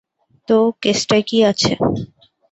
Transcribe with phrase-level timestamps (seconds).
[0.47, 1.71] তো, কেসটায় কী আছে?